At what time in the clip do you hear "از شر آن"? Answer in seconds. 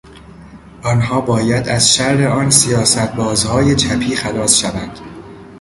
1.69-2.49